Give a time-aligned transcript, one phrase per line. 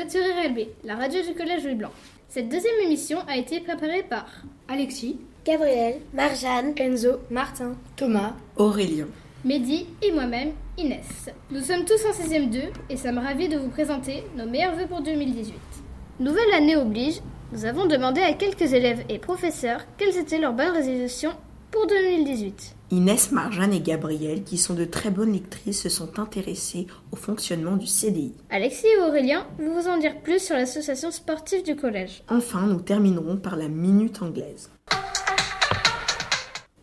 [0.00, 1.90] êtes sur RLB, la radio du Collège Louis Blanc.
[2.30, 4.24] Cette deuxième émission a été préparée par
[4.66, 9.08] Alexis, Gabriel, Marjane, Enzo, Martin, Thomas, Aurélien,
[9.44, 11.28] Mehdi et moi-même, Inès.
[11.50, 14.86] Nous sommes tous en 6ème 2 et sommes ravis de vous présenter nos meilleurs vœux
[14.86, 15.52] pour 2018.
[16.20, 17.20] Nouvelle année oblige,
[17.52, 21.34] nous avons demandé à quelques élèves et professeurs quelles étaient leurs bonnes résolutions
[21.70, 22.76] pour 2018.
[22.90, 27.76] Inès, Marjane et Gabriel, qui sont de très bonnes lectrices, se sont intéressées au fonctionnement
[27.76, 28.34] du CDI.
[28.50, 32.22] Alexis et Aurélien vont vous en dire plus sur l'association sportive du collège.
[32.28, 34.70] Enfin, nous terminerons par la minute anglaise.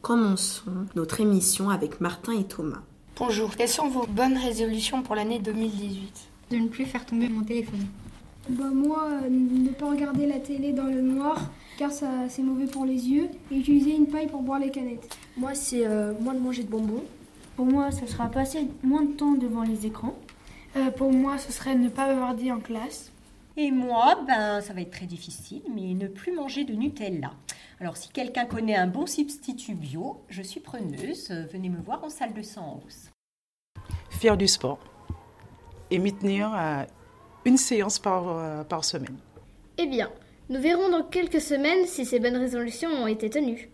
[0.00, 2.82] Commençons notre émission avec Martin et Thomas.
[3.16, 7.42] Bonjour, quelles sont vos bonnes résolutions pour l'année 2018 De ne plus faire tomber mon
[7.42, 7.86] téléphone.
[8.48, 12.66] Bah moi, euh, ne pas regarder la télé dans le noir, car ça c'est mauvais
[12.66, 15.16] pour les yeux, et utiliser une paille pour boire les canettes.
[15.36, 17.04] Moi, c'est euh, moins de manger de bonbons.
[17.56, 20.16] Pour moi, ce sera passer moins de temps devant les écrans.
[20.76, 23.12] Euh, pour moi, ce serait ne pas bavarder en classe.
[23.56, 27.32] Et moi, ben, ça va être très difficile, mais ne plus manger de Nutella.
[27.80, 31.30] Alors, si quelqu'un connaît un bon substitut bio, je suis preneuse.
[31.52, 33.10] Venez me voir en salle de sang en hausse.
[34.10, 34.78] Faire du sport
[35.90, 36.86] et m'y tenir à
[37.44, 39.16] une séance par, euh, par semaine.
[39.78, 40.10] Eh bien,
[40.48, 43.70] nous verrons dans quelques semaines si ces bonnes résolutions ont été tenues.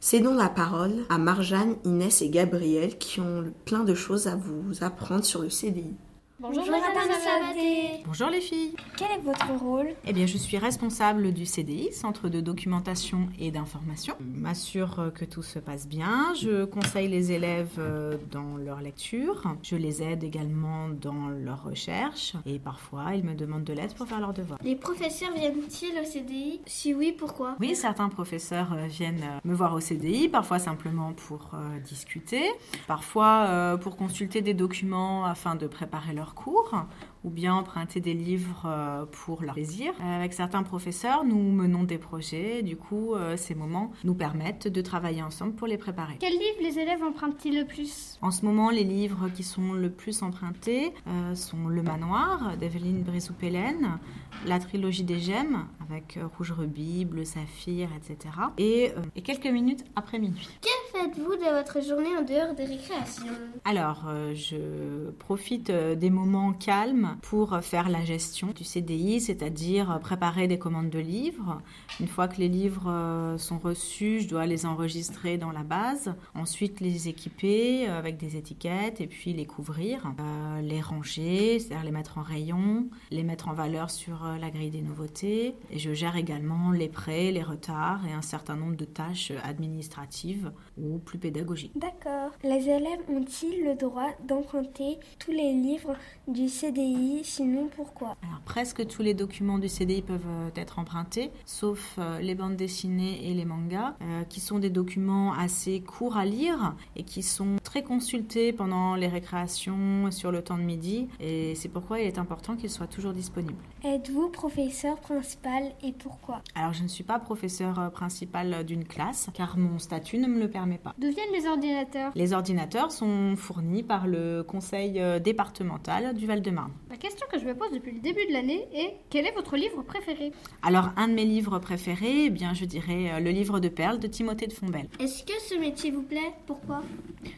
[0.00, 4.82] Cédons la parole à Marjane, Inès et Gabriel qui ont plein de choses à vous
[4.82, 5.94] apprendre sur le CDI.
[6.42, 8.02] Bonjour, Madame Sabaté.
[8.06, 8.74] Bonjour les filles.
[8.96, 9.88] Quel est votre rôle?
[10.06, 14.14] Eh bien, je suis responsable du CDI, Centre de documentation et d'information.
[14.18, 16.32] Je m'assure que tout se passe bien.
[16.40, 19.42] Je conseille les élèves euh, dans leur lecture.
[19.62, 22.32] Je les aide également dans leurs recherches.
[22.46, 24.58] Et parfois, ils me demandent de l'aide pour faire leurs devoirs.
[24.64, 27.56] Les professeurs viennent-ils au CDI Si oui, pourquoi?
[27.60, 31.50] Oui, certains professeurs euh, viennent euh, me voir au CDI, parfois simplement pour
[31.84, 32.44] discuter,
[32.86, 36.86] parfois pour consulter des documents afin de préparer leur cours
[37.24, 39.92] ou bien emprunter des livres euh, pour leur plaisir.
[40.02, 42.62] Avec certains professeurs, nous menons des projets.
[42.62, 46.16] Du coup, euh, ces moments nous permettent de travailler ensemble pour les préparer.
[46.18, 48.18] Quels livres les élèves empruntent-ils le plus?
[48.22, 53.02] En ce moment, les livres qui sont le plus empruntés euh, sont Le Manoir d'Evelyne
[53.02, 53.98] Brézou-Pélène,
[54.46, 58.34] la trilogie des gemmes avec Rouge Rubis, Bleu Saphir, etc.
[58.58, 60.48] Et, et quelques minutes après minuit.
[60.62, 63.26] Que faites-vous de votre journée en dehors des récréations?
[63.64, 70.58] Alors, je profite des moments calmes pour faire la gestion du CDI, c'est-à-dire préparer des
[70.58, 71.60] commandes de livres.
[72.00, 76.14] Une fois que les livres euh, sont reçus, je dois les enregistrer dans la base,
[76.34, 81.84] ensuite les équiper euh, avec des étiquettes et puis les couvrir, euh, les ranger, c'est-à-dire
[81.84, 85.54] les mettre en rayon, les mettre en valeur sur la grille des nouveautés.
[85.70, 90.52] Et je gère également les prêts, les retards et un certain nombre de tâches administratives
[90.78, 91.72] ou plus pédagogiques.
[91.76, 92.30] D'accord.
[92.42, 95.96] Les élèves ont-ils le droit d'emprunter tous les livres
[96.28, 98.16] du CDI sinon pourquoi?
[98.22, 102.56] Alors presque tous les documents du CDI peuvent euh, être empruntés, sauf euh, les bandes
[102.56, 107.22] dessinées et les mangas, euh, qui sont des documents assez courts à lire et qui
[107.22, 112.06] sont très consultés pendant les récréations, sur le temps de midi, et c'est pourquoi il
[112.06, 113.62] est important qu'ils soient toujours disponibles.
[113.84, 116.42] Êtes-vous professeur principal et pourquoi?
[116.54, 120.48] Alors je ne suis pas professeur principal d'une classe, car mon statut ne me le
[120.50, 120.94] permet pas.
[120.98, 122.12] D'où viennent les ordinateurs?
[122.14, 126.72] Les ordinateurs sont fournis par le conseil départemental du Val-de-Marne.
[126.90, 129.56] La question que je me pose depuis le début de l'année est quel est votre
[129.56, 130.32] livre préféré?
[130.60, 134.00] Alors, un de mes livres préférés, eh bien, je dirais euh, le livre de perles
[134.00, 134.88] de Timothée de Fombelle.
[134.98, 136.32] Est-ce que ce métier vous plaît?
[136.48, 136.82] Pourquoi?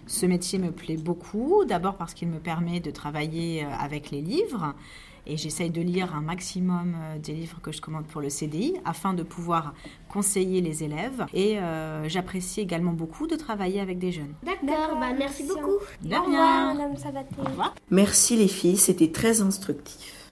[0.07, 4.23] Ce métier me plaît beaucoup, d'abord parce qu'il me permet de travailler euh, avec les
[4.23, 4.75] livres
[5.27, 8.75] et j'essaye de lire un maximum euh, des livres que je commande pour le CDI
[8.85, 9.75] afin de pouvoir
[10.09, 11.27] conseiller les élèves.
[11.33, 14.35] Et euh, j'apprécie également beaucoup de travailler avec des jeunes.
[14.43, 15.79] D'accord, bah merci beaucoup.
[16.03, 17.35] De Au revoir, Madame Sabaté.
[17.39, 17.75] Au revoir.
[17.91, 20.31] Merci les filles, c'était très instructif.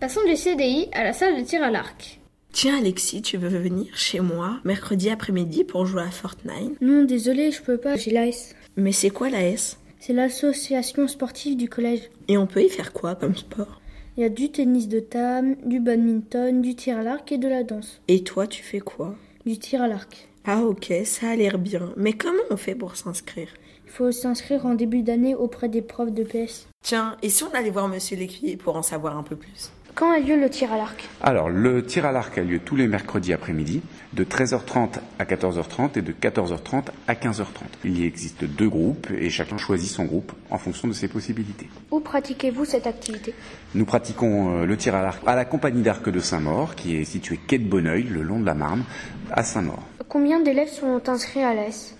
[0.00, 2.20] Passons du CDI à la salle de tir à l'arc.
[2.52, 6.80] Tiens Alexis, tu veux venir chez moi mercredi après-midi pour jouer à Fortnite?
[6.80, 8.54] Non, désolé, je peux pas, j'ai l'AS.
[8.76, 12.10] Mais c'est quoi l'AS C'est l'association sportive du collège.
[12.28, 13.80] Et on peut y faire quoi comme sport?
[14.16, 17.48] Il y a du tennis de table, du badminton, du tir à l'arc et de
[17.48, 18.00] la danse.
[18.08, 19.14] Et toi, tu fais quoi?
[19.46, 20.28] Du tir à l'arc.
[20.44, 21.92] Ah ok, ça a l'air bien.
[21.96, 23.48] Mais comment on fait pour s'inscrire?
[23.84, 26.68] Il faut s'inscrire en début d'année auprès des profs de PS.
[26.82, 29.70] Tiens, et si on allait voir monsieur l'écuyer pour en savoir un peu plus?
[29.94, 32.76] Quand a lieu le tir à l'arc Alors, le tir à l'arc a lieu tous
[32.76, 33.82] les mercredis après-midi,
[34.12, 37.44] de 13h30 à 14h30 et de 14h30 à 15h30.
[37.84, 41.68] Il y existe deux groupes et chacun choisit son groupe en fonction de ses possibilités.
[41.90, 43.34] Où pratiquez-vous cette activité
[43.74, 47.04] Nous pratiquons euh, le tir à l'arc à la compagnie d'arc de Saint-Maur, qui est
[47.04, 48.84] située quai de Bonneuil, le long de la Marne,
[49.32, 49.82] à Saint-Maur.
[50.08, 51.94] Combien d'élèves sont inscrits à l'AS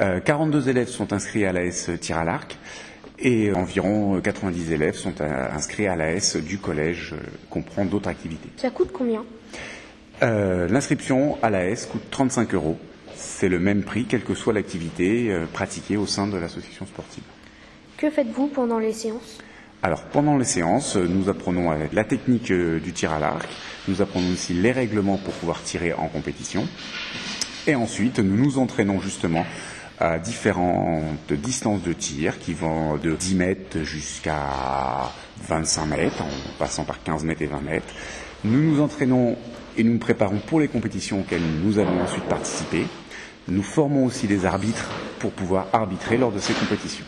[0.00, 2.58] Euh, 42 élèves sont inscrits à l'AS tir à l'arc
[3.18, 7.14] et environ 90 élèves sont inscrits à l'AS du collège,
[7.50, 8.48] comprend d'autres activités.
[8.56, 9.24] Ça coûte combien?
[10.22, 12.78] Euh, L'inscription à l'AS coûte 35 euros.
[13.14, 17.22] C'est le même prix, quelle que soit l'activité euh, pratiquée au sein de l'association sportive.
[17.96, 19.38] Que faites-vous pendant les séances?
[19.82, 23.46] Alors pendant les séances, nous apprenons la technique du tir à l'arc,
[23.86, 26.66] nous apprenons aussi les règlements pour pouvoir tirer en compétition.
[27.66, 29.44] Et ensuite, nous nous entraînons justement
[30.04, 35.10] à différentes distances de tir qui vont de 10 mètres jusqu'à
[35.48, 37.94] 25 mètres, en passant par 15 mètres et 20 mètres.
[38.44, 39.36] Nous nous entraînons
[39.76, 42.86] et nous nous préparons pour les compétitions auxquelles nous allons ensuite participer.
[43.48, 47.04] Nous formons aussi des arbitres pour pouvoir arbitrer lors de ces compétitions.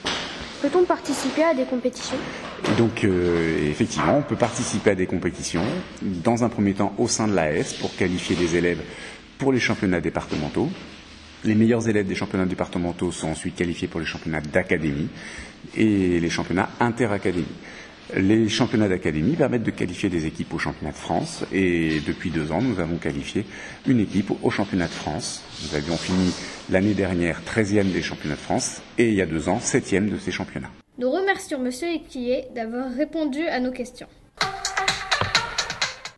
[0.62, 2.16] Peut-on participer à des compétitions?
[2.78, 5.64] Donc euh, effectivement, on peut participer à des compétitions,
[6.02, 8.80] dans un premier temps au sein de l'AS pour qualifier des élèves
[9.38, 10.70] pour les championnats départementaux.
[11.46, 15.08] Les meilleurs élèves des championnats départementaux sont ensuite qualifiés pour les championnats d'académie
[15.76, 17.46] et les championnats interacadémie.
[18.16, 22.50] Les championnats d'académie permettent de qualifier des équipes au championnat de France et depuis deux
[22.50, 23.46] ans, nous avons qualifié
[23.86, 25.44] une équipe au championnat de France.
[25.62, 26.32] Nous avions fini
[26.68, 30.18] l'année dernière 13e des championnats de France et il y a deux ans 7e de
[30.18, 30.70] ces championnats.
[30.98, 34.08] Nous remercions Monsieur Equier d'avoir répondu à nos questions.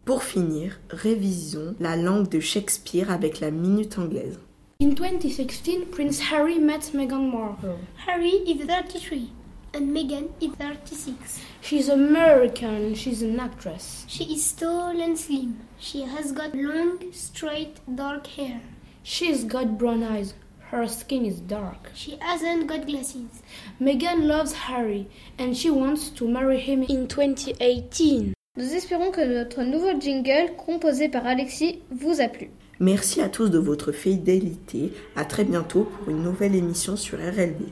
[0.07, 4.39] Pour finir, révisons la langue de Shakespeare avec la minute anglaise.
[4.81, 7.81] In 2016, Prince Harry met Meghan Markle.
[7.97, 9.33] Harry is 33
[9.75, 11.41] and Meghan is 36.
[11.61, 14.05] She's American, she's an actress.
[14.07, 15.67] She is tall and slim.
[15.81, 18.61] She has got long, straight, dark hair.
[19.03, 20.35] She's got brown eyes.
[20.61, 21.91] Her skin is dark.
[21.95, 23.43] She hasn't got glasses.
[23.81, 25.09] Meghan loves Harry
[25.39, 28.33] and she wants to marry him in 2018.
[28.57, 32.49] Nous espérons que notre nouveau jingle composé par Alexis vous a plu.
[32.81, 34.93] Merci à tous de votre fidélité.
[35.17, 37.63] À très bientôt pour une nouvelle émission sur RLB.